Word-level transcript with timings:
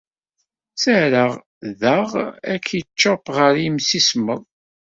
Ttarraɣ 0.73 1.31
daɣ 1.81 2.09
akičup 2.53 3.23
ɣer 3.37 3.53
yimsismeḍ. 3.63 4.41